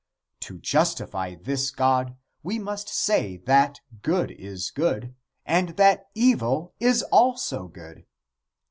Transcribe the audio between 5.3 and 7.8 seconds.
and that evil is also